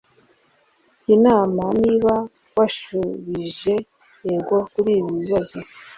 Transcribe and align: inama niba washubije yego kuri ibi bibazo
inama 1.15 1.63
niba 1.81 2.13
washubije 2.57 3.75
yego 4.27 4.57
kuri 4.73 4.89
ibi 4.99 5.11
bibazo 5.19 5.57